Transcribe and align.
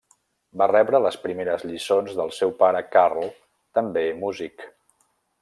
Va 0.59 0.67
rebre 0.69 1.01
les 1.05 1.17
primeres 1.25 1.65
lliçons 1.73 2.15
del 2.21 2.33
seu 2.39 2.55
pare 2.63 2.81
Karl 2.97 3.29
també 3.81 4.09
músic. 4.25 4.67